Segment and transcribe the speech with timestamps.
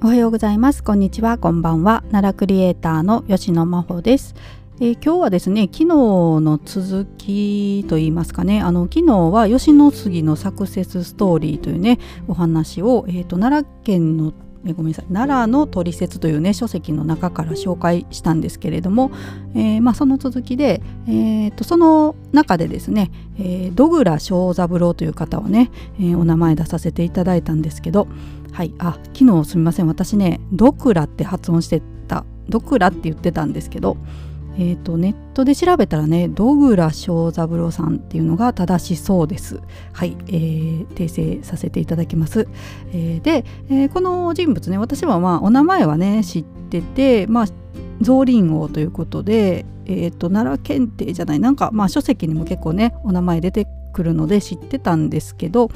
[0.00, 0.84] おはようございます。
[0.84, 1.38] こんにちは。
[1.38, 2.04] こんばんは。
[2.12, 4.36] 奈良クリエイターの吉野真帆です、
[4.80, 8.60] えー、今日はですね昨日の続きと言いますかね。
[8.60, 11.98] あの昨日は吉野杉のサクセスストーリーというね
[12.28, 14.32] お話を、えーと、奈良県の
[14.66, 15.06] えごめんなさい。
[15.12, 19.10] 奈良の取説というね書籍の中から紹介したんですけれども、
[19.54, 28.08] えー、まあ、その続きで、えーと、その中でですね、えー、戸倉正三郎という方をね、えー、お名前出させていただいたんですけど、
[28.52, 29.86] はいあ昨日すみません。
[29.86, 33.96] 私ねドクラって発音してたドクラって言ってたんですけど
[34.58, 39.60] えーと、ネットで調べたらねドグラ正三郎さんっていうのが正しそうです。
[39.92, 42.48] はい、えー、訂正させていただきます。
[42.92, 47.46] えー、で、えー、この人物ね私はまあお名前はね知っててまあ
[48.00, 55.70] 造林王ということで、えーと、奈良検定じゃないなんかまあ書籍にも結構ねお名前出てくるので知ってたんですけど、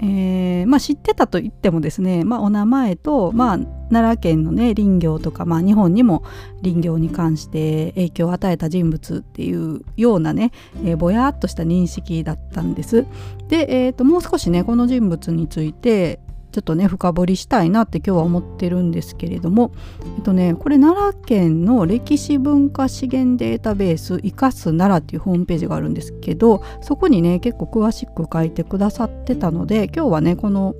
[0.00, 3.58] えー、まあ、知ってたと言ってもですね、まあ、お名前と、まあ、
[3.90, 6.22] 奈良県のね林業とか、まあ、日本にも
[6.62, 10.52] 林業に関して影響を与えた人物っていうようなね、
[10.84, 13.06] えー、ぼやっとした認識だったんです。
[13.48, 16.20] で、えーともう少しねこの人物について
[16.52, 19.72] ちょっとね深掘りしたいなって今日は思ってるんですけれども
[20.16, 30.74] えっとねこれ奈良県の歴史文化資源データベース生かす奈良っていうホームページがあるんですけどそこにね結構詳しく書いてくださってたので今日はねこの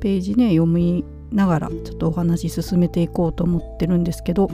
[0.00, 4.48] ページね読みながらちょっとお話進めていこうと思ってるんですけど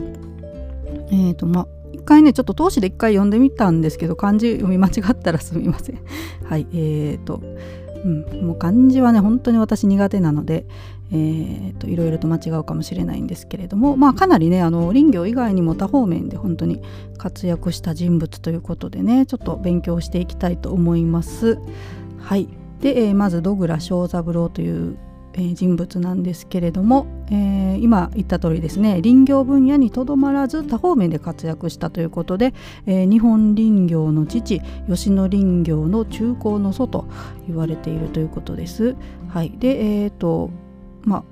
[1.11, 5.99] えっ、ー、とまあ一回ねちょっと通しで一回読んでみたんですけど漢字読み間違ったらすみません
[6.43, 7.41] はいえーと
[8.05, 10.67] うん、もう漢字はね本当に私苦手なので、
[11.11, 16.83] えーと、いろいろと間違うかもしれないんですけれどもまあかなりねあの林業以外にも多方面で本当に
[17.17, 21.57] 活躍した人物ということでねちょっと勉強していきたいと思います。
[22.19, 22.47] はい
[22.81, 24.97] で、えー、まず戸倉正三郎という
[25.37, 32.53] え人物なんですけれども、えー、今言った通りですね林業分野にとどまらず多方面で活躍したということで、
[32.85, 37.05] えー、日本林業の父吉野林業の中高の祖と
[37.47, 38.95] 言われているということです。
[39.29, 40.49] はい、でえ、ー、と
[41.03, 41.23] まあ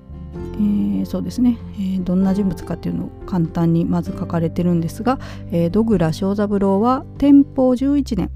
[0.55, 5.19] えー、そうですね、えー、どんな人物かっていうのを簡単にまず書かれてるんですが、
[5.51, 8.31] えー、戸倉正三郎は天保11年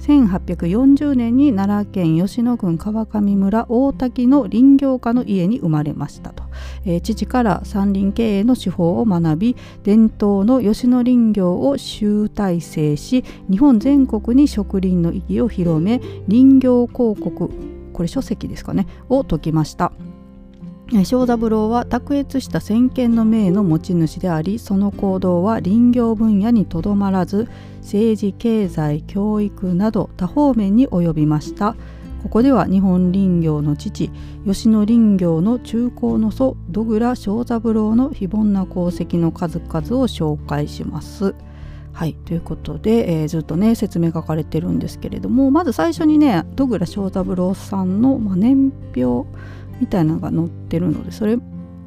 [0.00, 6.44] 1840年に奈良県吉野郡川上村大滝の林業家の家に生まれましたと、
[6.84, 17.50] えー、父から山林経営の手法を学び伝統の吉野林業を集大成し日本全国に植林の意義を広め林業広告
[17.92, 19.92] これ書籍ですかねを説きました。
[20.90, 27.48] 正三郎は卓越した先見の明の持ち主でありその行動は林業分野にとどまらず
[27.80, 31.76] 政治経済教育など多方面に及びました
[32.24, 34.10] ここでは日本林業の父
[34.44, 41.34] 吉野林業の中高の祖戸倉正三郎の非凡な功績の数々を紹介します。
[42.00, 49.28] はいということで、えー、ずっとね説明書かれてるんですけれどもまず最初にね戸倉正三郎さんの、まあ、年表
[49.82, 51.36] みたいなのが載ってるのでそれ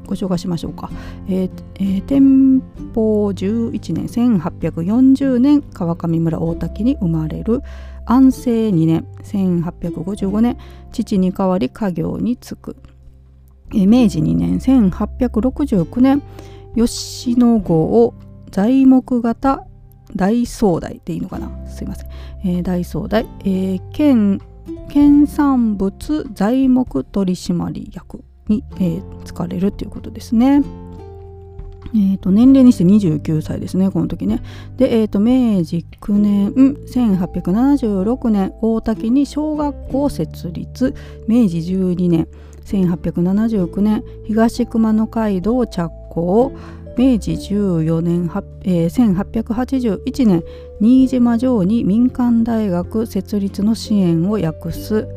[0.06, 0.92] ご紹介しましょうか。
[1.28, 2.60] えーえー、天
[2.94, 7.62] 保11年1840年川上村大滝に生まれる
[8.06, 10.60] 安政2年1855年
[10.92, 12.76] 父に代わり家業に就く。
[13.74, 16.22] えー、明治2年1869年
[16.76, 18.14] 吉野郷
[18.52, 19.66] 材木型
[20.16, 21.50] 大総代でいいのかな？
[21.68, 22.10] すいません、
[22.46, 24.40] えー、大総代、えー、県
[24.90, 30.62] 県産物材木取締役に、えー、使われるということですね。
[31.96, 34.42] えーと、年齢にして29歳ですねこの時ね。
[34.78, 40.96] で、えーと、明治9年1876年大滝に小学校設立。
[41.28, 42.28] 明治12年
[42.66, 46.54] 1879年東熊野街道着工。
[46.96, 48.30] 明治14年、
[48.64, 50.44] えー、1881年
[50.80, 55.08] 新島城に民間大学設立の支援を訳す。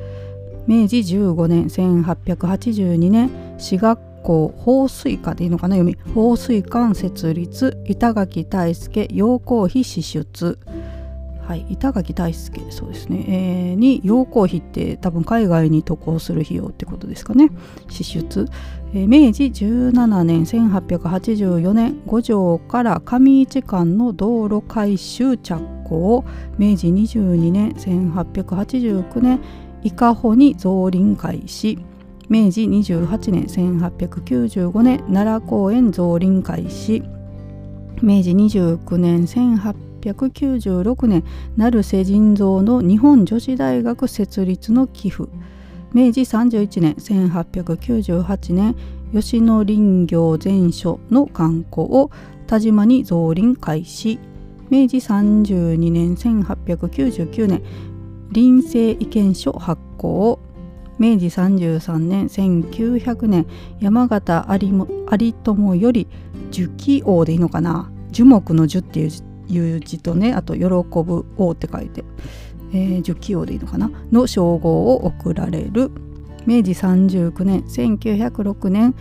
[0.66, 5.96] 明治15年1882年私学校放水館でいいのかな読み。
[6.14, 10.58] 放水館設立板垣大輔養護費支出。
[11.46, 17.50] はい、板垣大輔そうですね、えー、に養護費って多分海外に渡航する費用ってことですかね。
[17.88, 18.48] 支出、
[19.04, 26.24] 明治17年1884年五条から上市間の道路改修着工。
[26.56, 29.38] 明治22年1889年
[29.82, 31.78] 伊香保に造林開始。
[32.30, 37.02] 明治28年1895年奈良公園造林開始。
[38.00, 41.22] 明治29年1896年
[41.56, 45.28] 成瀬人造の日本女子大学設立の寄付。
[45.96, 48.74] 明治31年1898年
[49.14, 52.10] 吉野林業全所の観光を
[52.46, 54.18] 田島に造林開始。
[54.68, 57.62] 明治32年1899年
[58.30, 60.38] 林政意見書発行
[60.98, 63.46] 明治33年1900年
[63.80, 66.08] 山形有友より
[66.50, 67.90] 樹木王でいいのかな？
[68.10, 72.04] 樹木の樹っていう字とねあと喜ぶ王って書いて、
[72.72, 73.90] えー、樹木王でいいのかな？
[74.12, 75.90] の称号を贈られる。
[76.46, 78.94] 明治39年1906年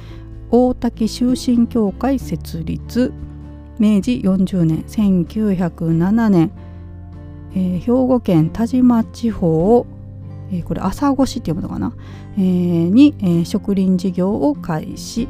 [0.49, 3.13] 大滝修身協会設立。
[3.77, 6.51] 明治40年1907年、
[7.53, 9.85] えー、兵庫県田島地方
[10.51, 11.93] えー、これ朝越しっていうものかな、
[12.37, 15.27] えー、に、えー、植林事業を開始。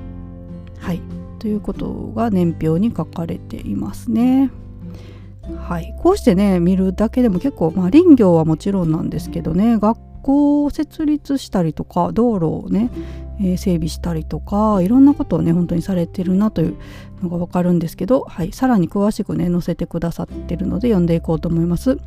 [0.79, 1.01] はい。
[1.39, 4.49] ということが年表に書かれていますね。
[5.57, 12.89] はい、こうしてね見るだけでも結構、まあ、林業はもちろんなんですけどね学校を設立したりとか道路をね、
[13.39, 16.77] えー、整備したりとかいろんなことをね本当にされてるなという
[17.21, 21.98] のが分かるんですけど、はい、さらに詳しくね載せてくださってるので読んでいこうと思います。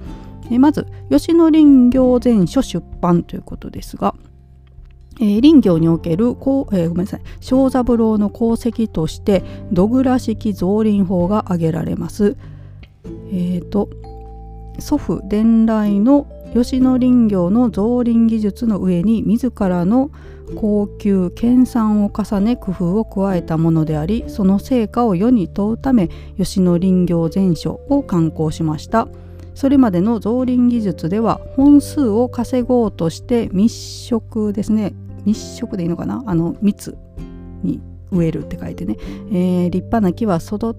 [0.51, 4.15] えまず吉野林業全書出版ということですが、
[5.21, 12.37] えー、林業におけるこう、えー、ごめんなさい小三郎の功績として土倉式造林法が挙げられます。
[13.31, 13.89] えーと、
[14.79, 20.11] 祖父伝来の吉野林業の造林技術の上に自らの
[20.57, 26.09] 高級研鑽を重ね工夫を加えたものでありその成果を世に問うため
[26.39, 29.09] 吉野林業全書を刊行しました。
[29.55, 34.95] それまでの造林技術では本数を稼ごうとして密植ですね
[35.25, 36.23] 密植でいいのかな？
[36.27, 36.97] あの密
[37.65, 38.97] に植えるって書いてね、
[39.31, 40.75] えー、立派な木は育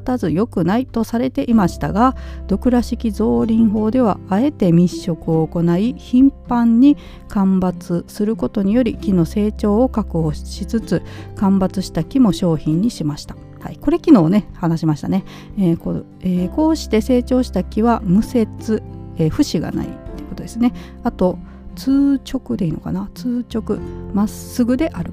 [0.00, 2.14] たず良くないとされていましたが
[2.46, 6.96] ドクラ式造林法ではあえて密植を行い頻繁に
[7.28, 11.02] 間伐することにより木の成長を確保しつつ
[11.36, 13.36] 間伐した木も商品にしました。
[13.60, 15.24] はい、これ昨日ね話しましたね、
[15.56, 18.82] えーこうえー、こうして成長した木は無節、
[19.16, 20.74] えー、節がないってことですね。
[21.02, 21.38] あと
[21.74, 23.10] 通直でいいのかな？
[23.14, 23.78] 通直
[24.12, 25.12] まっすぐである、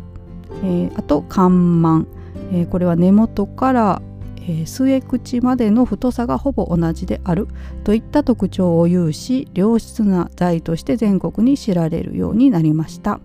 [0.64, 2.08] えー、あと干満、
[2.52, 4.02] えー、これは根元から
[4.44, 7.48] えー、末口までの太さがほぼ同じである。
[7.84, 13.20] といった特徴を有し良質な材として全国に知られるようになりました。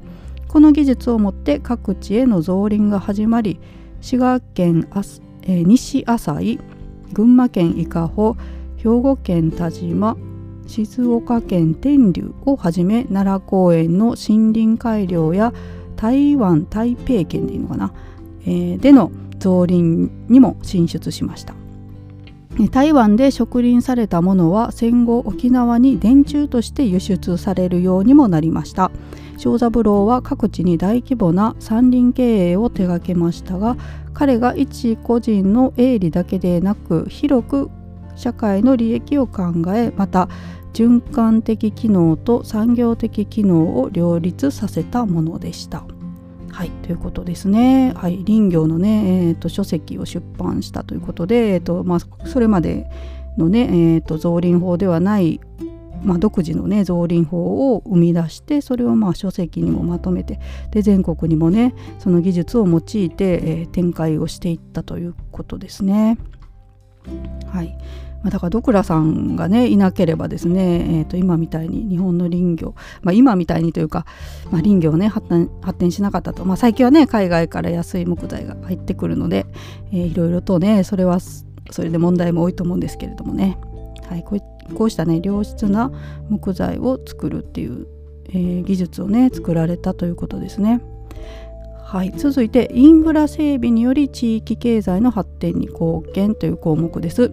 [0.49, 3.61] この技術をもって各地への造林が始まり
[4.01, 6.61] 滋賀県あす、えー、西浅井
[7.13, 8.37] 群馬県伊香保
[8.77, 10.17] 兵庫県田島
[10.67, 15.53] 静岡県天竜をはじめ奈良公園の森林改良や
[15.97, 17.93] 台湾台北県でいいのかな、
[18.43, 21.55] えー、での造林にも進出しました。
[22.71, 28.91] 台湾で植林されたものは戦後沖縄に電柱として輸出されるようにもなりました。
[29.37, 33.77] 正三郎は各地に大規模な山林経営を手掛けましたが
[34.15, 37.71] 彼が一個人の営利だけでなく広く
[38.17, 40.29] 社会の利益を考えまた
[40.77, 45.87] 循環的機能と産業的機能を両立させたものでした。
[46.51, 47.95] はいということですね。
[47.97, 52.91] はい、林業のね、えーと、書籍を出版したということで、えーとまあ、それまで
[53.39, 55.41] のね、えーと造林法ではない
[56.05, 60.39] まあ、独自のね造林法を生み出してそれをまあ書籍にもまとめて
[60.71, 66.19] で全国にもねその技術を用いて、えー、展開をしていったということですね。
[67.47, 67.79] はい
[68.27, 74.05] まあ、だからドクラさんがねいなければですね、えー、と今みたいに日本の林業、まあ、今みたいにというか、
[74.51, 75.29] まあ、林業ね発
[75.79, 79.47] 展しなかったと、まあ、最近はね海外から安い木材が入ってくるので、
[79.93, 83.59] えー、いろいろとねそれはそれで問題も多いと思うんですけれどもね、
[84.09, 85.93] はい、こうこうしたね良質な
[86.29, 87.87] 木材を作るっていう、
[88.31, 90.81] えー、技術をね作られたということですね。
[91.85, 97.31] はい、続いてインフラ整備により地域経済の発展に貢献という項目です。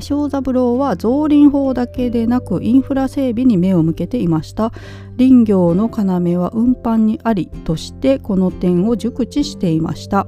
[0.00, 4.72] 正三郎は造林法だけでなくインフラ整備に目を向けていました。
[5.16, 10.26] 林業の要は運搬にありとしてこの点を熟知していました。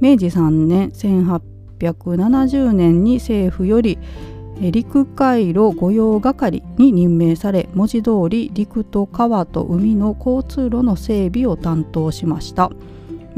[0.00, 3.98] 明治3年1870年に政府より
[4.60, 12.70] 陸海路御用係に任命され文字通り陸と川と海の交通路の整備を担当しました。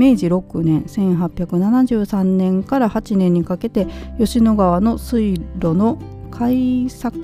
[0.00, 3.86] 明治6年1873年から8年にかけて
[4.18, 5.98] 吉野川の水路の
[6.30, 7.20] 開削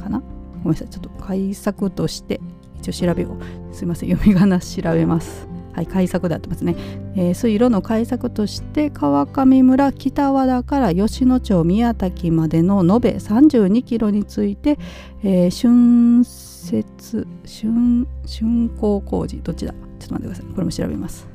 [0.00, 0.22] かな？
[0.62, 2.40] ごめんなさいちょっと開削として
[2.78, 3.36] 一応調べを
[3.72, 5.48] すいません読み仮名調べます。
[5.72, 6.76] はい、改作であってますね、
[7.16, 14.78] えー、水路の改作として川上村北和田から吉野町宮崎までの延べ32キロについて、
[15.24, 19.72] えー、春設竣竣工工事どっちだ？
[19.98, 20.54] ちょっと待ってください。
[20.54, 21.31] これも調べます。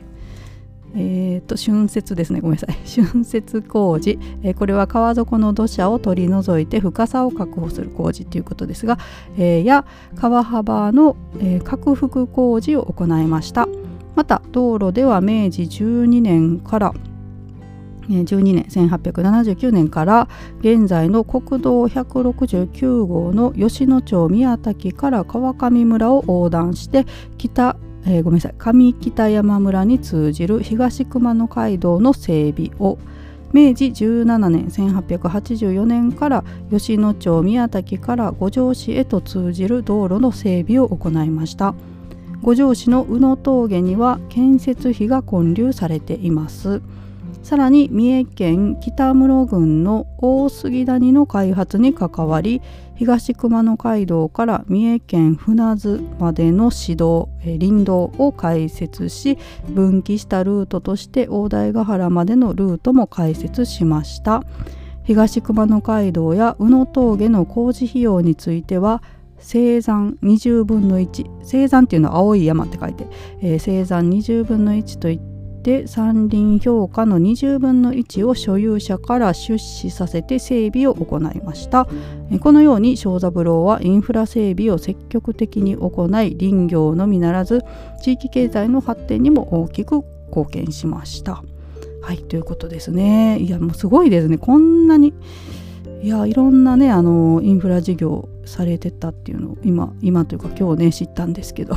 [0.96, 2.40] えーと、春節ですね。
[2.40, 2.76] ごめんなさい。
[3.04, 8.98] 春節工事、えー、これは川底の土砂を取り除いて深さを確保する工事ということですが、
[9.38, 13.68] えー、や川幅の、えー、拡幅工事を行いました。
[14.16, 16.94] また道路では明治12年から
[18.10, 20.30] 12年1879年から
[20.62, 27.06] 現在の国道169号の吉野町宮滝から川上村を横断して
[27.38, 27.78] 北
[28.10, 28.56] えー、ごめんなさい。
[28.58, 32.98] 上北山村に通じる東熊野街道の整備を
[33.54, 41.76] 明治17年1884年から吉野町宮崎から五条市へと通じる道路の整備を行いました。
[42.42, 46.82] 五条市の宇野峠には建設費が建立されています。
[47.44, 52.62] さらに三重県北室郡の大杉谷の開発に関わり
[52.98, 59.38] 東熊野街道から三重県船津までの市道林道を開設し
[59.70, 64.44] 分岐したルートとして大台ヶ原までのルートも開設しました。
[65.04, 69.02] 東熊野街道や宇野峠の工事費用については
[69.38, 73.08] 青山20分の1青山っていうのは青い山って書いて、
[73.42, 75.37] えー、青山20分の1といって
[75.68, 81.90] で山林評価の20分の1を所有者から出資させて整備を行いました。
[82.40, 87.66] このように正三郎はインフラ整備を積極的に行い林業のみならず
[88.02, 91.44] 地域経済の発展にも大きく貢献しました。
[92.02, 93.38] はいということですね。
[93.38, 94.38] いやもうすごいですね。
[94.38, 95.14] こんなに
[96.02, 101.76] いやいろんなねあのインフラ事業されてたっていうのを今今というか今日ね知ったんですけど、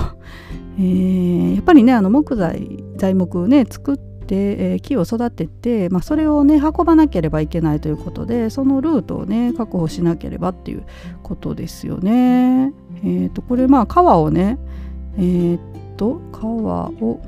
[0.78, 10.84] えー、やっぱりねあの木材材木をね作って、えー、木を育てて、まあ、それをね運ばなければいけないということでそのルートをね確保しなければっていう
[11.22, 12.72] ことですよね。
[13.02, 14.58] えーと、これまあ川をね
[15.16, 15.60] えー、っ
[15.96, 17.20] と川を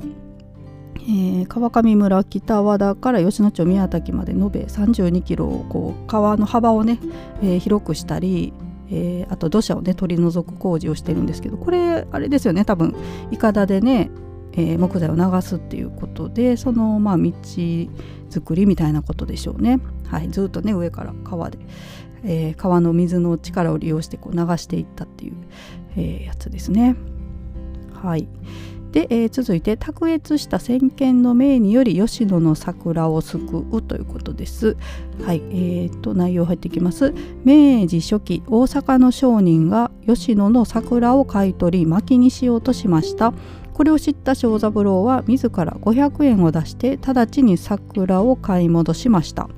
[1.05, 6.97] えー、川上村北和田から吉野町宮崎まで延べ32キロをこう川の幅をね、
[7.41, 8.53] えー、広くしたり、
[8.89, 12.95] えー、あと土砂をね取り除く工事をしてるんですけどこれあれですよね多分
[13.31, 14.11] いかだでね、
[14.55, 17.31] え木材を流すっていうことでそのまあ道
[18.29, 19.79] 作りみたいなことでしょうね。
[20.07, 21.57] はい、ずっとね上から川で、
[22.23, 25.33] え川の水の力を利用してこう流していったっていう、
[25.97, 26.95] えやつですね。
[27.93, 28.27] はい。
[28.93, 34.77] で、えー、続いて卓越した先見の命により吉野の桜を救うということです。
[35.25, 37.11] はい、えー、と内容入ってきます。
[37.43, 43.33] 明治初期大阪の商人が吉野の桜を買い取り薪にしようとしました。
[43.73, 49.49] これを知った正三郎は自ら500円を出して直ちに桜を買い戻しました。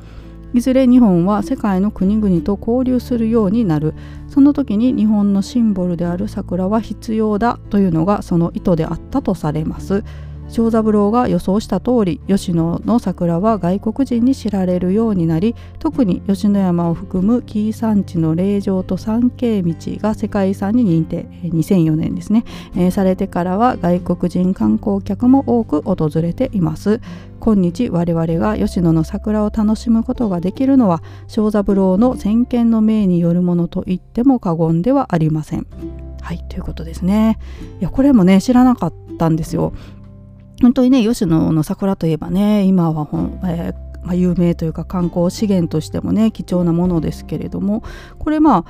[0.56, 3.94] いずれ日本は世界の国々と交流するようになる
[4.30, 10.06] その時に日本のシンボルである桜は必要だというのがその意図であったとされます
[10.50, 27.02] 長三郎が予想した通り吉野の桜は外国人に知られるようになり特に吉野山を含む紀伊山地の霊場と山系道が世界遺産に認定2004年ですね、えー、されてからは外国人観光客も多く訪れています。
[27.40, 35.68] 今日我々が吉野の桜を楽しむことができるのは長三郎の先見の命によるものと言っても過言ではありません。
[36.22, 37.38] はいということですね。
[37.80, 39.74] いやこれもね知らなかったんですよ。
[40.62, 47.84] 本当にね吉野の桜といえばね今はほん、えーまあ、有名というか観光資源としてもね貴重なものですけれども
[48.20, 48.66] これまあ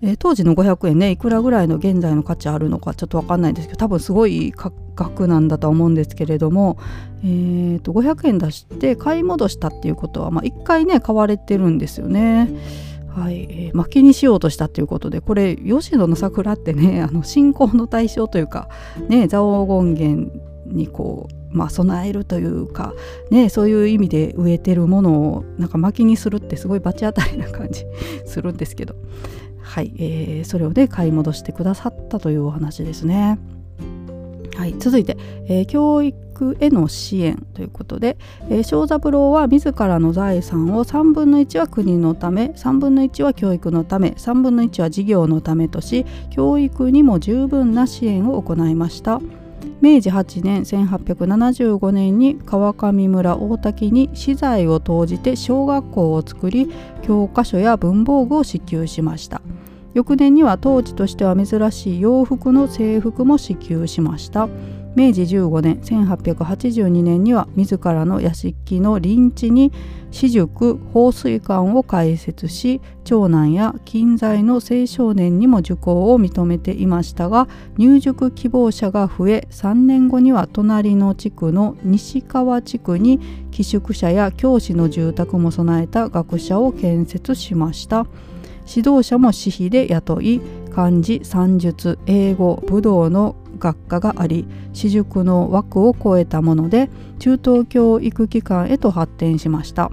[0.00, 4.52] えー、当時の500円ねいくらぐらいの現在の価値あるのかちょっと分かんないんですけど多分すごい
[4.94, 6.78] 額なんだと思うんですけれども、
[7.24, 12.48] えー、と500円出して買い戻したっていうことは、まあ、1回ね買われてるんですよね。
[13.08, 18.68] はい、えー、薪にしようとしたっていうことでこれ吉野の桜ってねあの信仰の対象というか
[19.08, 20.30] ね蔵王権現
[20.68, 22.94] にこう、まあ、備えるというか、
[23.30, 27.84] ね、そういう意味で植えてるものをなんか薪にするってすごい罰当たりな感じ
[28.26, 28.94] するんですけど、
[29.62, 33.38] はいえー、それをね買い戻してくださったというお話ですね。
[34.58, 38.18] はい、続いて、えー、教育への支援ということで、
[38.50, 49.20] えー、正三郎は自らの財産を3分の1は国のため3分の1は教育のため3分の1は事業のためとし教育にも十分な支援を行いました。
[49.80, 56.70] 明治8年1875年に川上村大滝に私財を投じて小学校を作り
[57.02, 59.40] 教科書や文房具を支給しました。
[59.94, 64.48] 翌年には当時としては珍しい洋服の制服も支給しました。
[64.98, 69.70] 明治15年1882年には自らの屋敷の臨地に
[70.10, 83.20] 私塾放水館を開設し長男や近在の青少年にも受講を認めていましたが入塾希望者が増え3年後には隣の地区の西川地区に
[83.52, 88.08] 寄宿舎や教師の住宅も備えた学舎を建設しました。
[88.68, 90.42] 指導者も私費で雇い
[90.74, 96.88] 漢字算術英語武道の学科があり私塾の枠を超えたもので
[97.18, 99.90] 中等教育機関へと発展しました。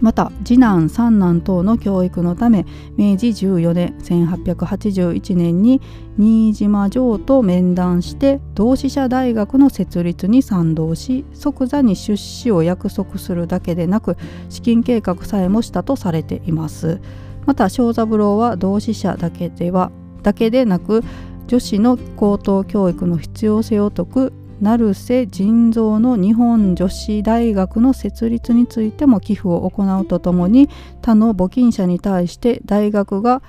[0.00, 5.80] また次男三男等の教育のため明治14年1881年に
[6.16, 14.16] 新島城と面談して同志社大学の設立に賛同し即座に出資を約束するだけでなく
[14.48, 17.00] 資金計画さえもしたとされています。
[17.46, 19.90] また正三郎は同志社だけでは
[20.22, 21.02] だけでなく
[21.48, 30.68] 女子の高等教育の必要性を説く成瀬腎臓の日本女子大学の設立についても寄付を行うとともに
[31.00, 33.40] 他の募金者に対して大学が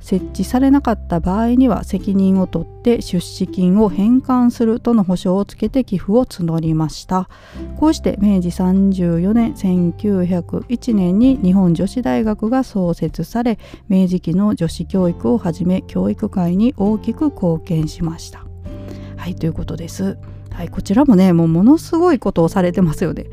[0.00, 7.28] 設置されなかった場合には責任を取って出資金を返還するとの保証をつけて寄付を募りました。
[7.76, 18.44] こうして明治34年1901年に日本女子大学が創設され明治期の女子教育をはじめ教育界に大きく貢献しました。
[19.16, 20.18] はいということです。
[20.58, 23.26] はい、こちらもねもうものすごいことをされてますよね。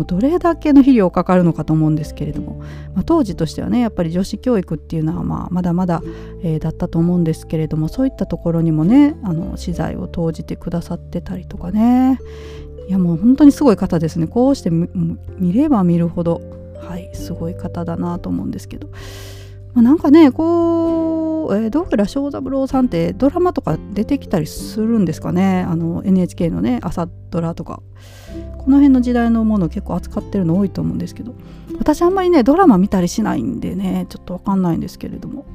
[0.00, 2.54] もうどれだけの肥料かかるのかと思うんですけれども、
[2.94, 6.00] まあ、当時としてはねやっぱり女子教育っていうのはまあまだまだ、
[6.42, 12.18] えー、だったと思うんですけれどもそういったところにもねあの資材を投じてくださってたりとかね。
[12.88, 14.26] いやもう本当にすごい方ですね。
[14.26, 16.40] こうして見れば見るほど
[16.80, 18.88] はいすごい方だなと思うんですけど、
[19.74, 25.60] まあ、なんかねこうえー、どうやら正三郎さんってドラマとか出てきたりするんですかね。
[25.68, 27.82] あの NHK のね朝ドラとか。
[28.60, 31.34] この辺の時代のもの結構扱ってるの多いと思うんですけど
[31.78, 35.46] 私あんまりねドラマ見たりしないんでねちょっとわかんないんですけれども。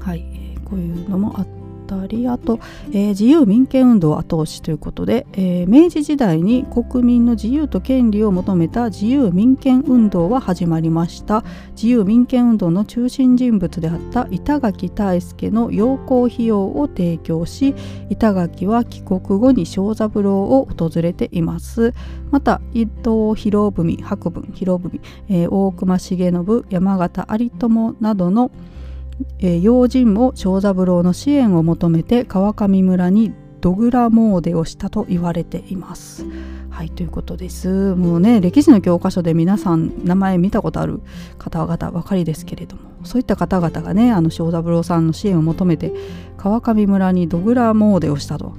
[0.00, 2.58] はい、えー、こういうのもあってたりあと、
[2.90, 11.44] えー、自由民権運動後押しということで、えー、明治時代に国民の自由と権利を求めた自由民権運動は始まりました。
[11.74, 17.74] 自由民権運動の中心人物であった板垣大輔の養護費用を提供し
[18.10, 21.92] 板垣は帰国後に小三郎を訪れています。
[22.30, 28.50] また伊藤博文博文博文、えー、大隈重信山形有朋などの
[29.38, 36.24] えー、用心も長三郎の支援を求めて川上村にドグラ詣でをしたと言われています。
[36.70, 37.94] はいということです。
[37.94, 41.00] もうね歴史の教科書で皆さん名前見たことある
[41.38, 45.92] 方々ばかりですけれどもそういった方々がねあの正三郎さんの支援を求めて
[46.36, 48.54] 川上村にドグラ詣をしたと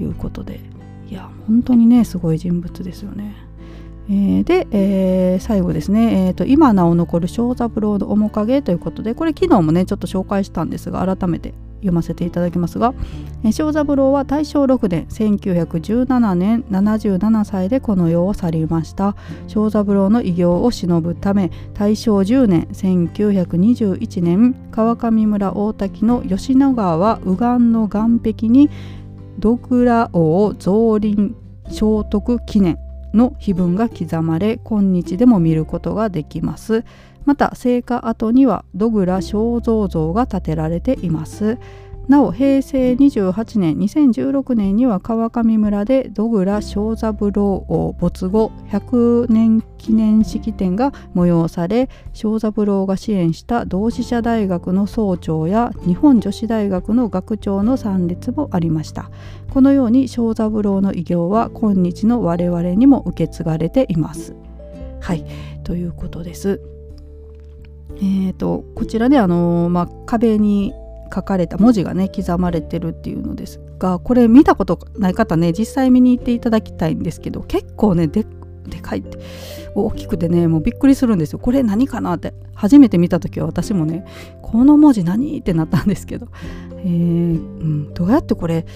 [0.00, 0.60] いうことで
[1.08, 3.34] いや本当にねすごい人物ですよね。
[4.10, 12.92] えー、で、えー、最後ですね、えーと、今なお残る小三郎の面影ということでこれ昨日もねちょっと紹介したんですが改めて読ませていただきますが、
[13.44, 19.14] えー、小三郎は大正6年1917年77歳でこの世を去りました。
[19.46, 28.70] 小三郎の偉業を偲ぶため大正10年1921年川上村大滝の吉野川右岸の岸壁に
[29.38, 31.32] ドクラ王造林
[31.68, 31.78] 聖
[32.10, 32.89] 徳記念。
[33.14, 36.84] の碑文が刻まれ今日でも見ることができます。
[37.24, 41.58] また聖火跡には土倉肖像像が建てられています。
[42.10, 59.08] なお平成28年2016年には川上村で土倉正三郎王没後100年記念式典が催され正三郎が支援した同志社大学の総長や日本女子大学の学長の参列もありました。
[59.50, 64.34] このように正三郎の偉業は今日の我々にも受け継がれています。
[65.00, 65.24] はい
[65.62, 66.60] ということです。
[67.98, 70.72] えーと、こちらで、あのまあ、壁に
[71.12, 78.26] 書かれた文字がね刻まれてるっていうのですがこれ見たことない方ね実際見に行っていただきたいんですけど結構ねでっ
[78.66, 79.18] でかいって。
[79.74, 81.38] 大きくてねもうびっくりするんですよ。
[81.38, 82.34] これ何かなって。
[82.60, 84.04] 初めて見た時は私もね
[84.42, 86.28] この文字何ってなったんですけど、
[86.72, 86.92] えーう
[87.38, 88.66] ん、どうやってこれ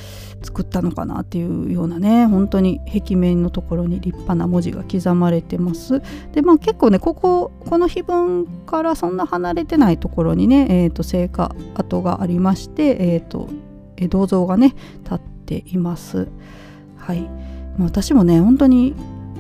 [0.43, 6.01] 作ったのかなっていうようなね本当に壁面のところに立派な文字が刻まれてます。
[6.33, 13.51] でまあ結構ねこここの碑文からそんな離れてないところにね、えーと、聖火跡がありまして、えーと、
[13.99, 16.29] と銅像がね立っています。
[16.97, 17.21] はい、
[17.77, 18.95] ま、私もね本当に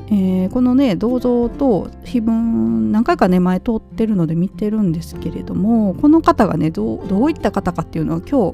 [0.08, 8.52] えー、このね銅像と碑文何回かね前通ってるので見てるんですけれどもこの方がねどういった方かっていうのは今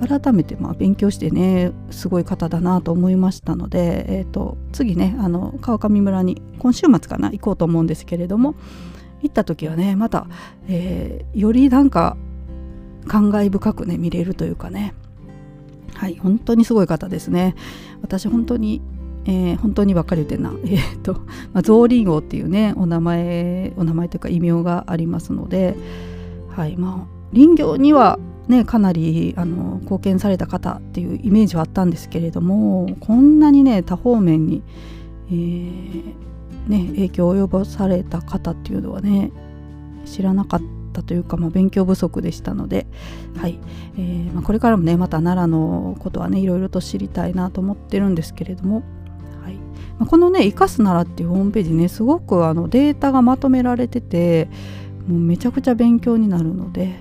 [0.00, 8.54] 日改めてまあ勉強してねすごい方だなと思いましたので、えーと、次ねあの川上村に今週末かな行こうと思うんですけれども
[9.22, 10.26] 行った時はねまた、
[10.68, 12.16] えー、よりなんか
[13.06, 14.94] 感慨深くね見れるというかね。
[15.94, 17.54] はい本当にすごい方ですね。
[18.00, 18.80] 私本当に
[19.26, 21.14] えー、本当にばっかり言ってんな、 えーと
[21.52, 25.76] まあ、ゾウリンゴっていうねお名前お名前というか異名がありますので、
[26.48, 34.62] はいまあ、林業には、ね、かなりあの貢献された方っていうイメージはあったんですけれどもこんなにね多方面に、
[35.30, 36.02] えー、
[36.68, 39.32] ね、影響を及ぼされた方っていうのはね
[40.06, 40.60] 知らなかっ
[40.92, 42.86] たというか、まあ、勉強不足でしたので、
[43.36, 43.58] はい
[43.96, 48.82] えーまあ、これからもねまた奈良のことはねいろいろと知りたいなと思ってるんですけれども
[50.06, 54.48] このね「生かすなら」っていうホームページねすごくあのデータがまとめられてて
[55.06, 56.96] もうめちゃくちゃ勉強になるので、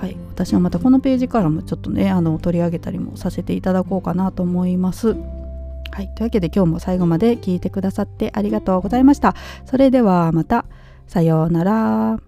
[0.00, 5.16] はい、私はまたこのページからもちょっとねあの取り上げたりもさせていただこうかなと思います。
[5.90, 9.34] はい、というわけで今日も最後まで聞いてくださってありがとうございました。
[9.64, 10.64] それではまた
[11.06, 12.27] さようなら。